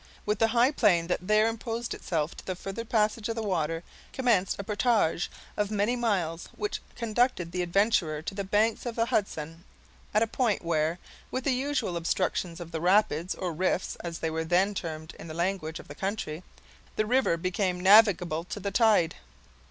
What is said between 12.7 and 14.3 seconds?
the rapids, or rifts, as